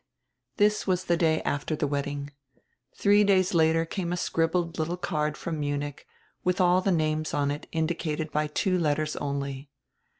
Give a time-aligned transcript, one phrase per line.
[0.57, 2.29] This was the day after die w r edding.
[2.95, 6.07] Three days later came a scribbled little card from Munich,
[6.43, 9.69] with all the names on it indicated by two letters only.